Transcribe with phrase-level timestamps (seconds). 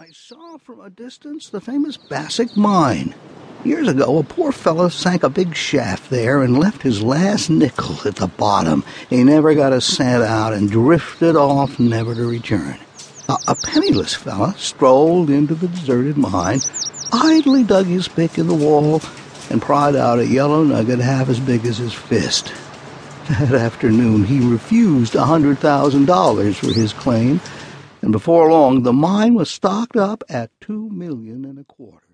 [0.00, 3.14] I saw from a distance the famous Bassick Mine.
[3.66, 8.08] Years ago, a poor fellow sank a big shaft there and left his last nickel
[8.08, 8.82] at the bottom.
[9.10, 12.78] He never got a cent out and drifted off never to return.
[13.28, 16.60] A, a penniless fellow strolled into the deserted mine,
[17.12, 19.02] idly dug his pick in the wall,
[19.50, 22.54] and pried out a yellow nugget half as big as his fist.
[23.28, 27.38] That afternoon, he refused a hundred thousand dollars for his claim
[28.02, 32.09] and before long the mine was stocked up at two million and a quarter.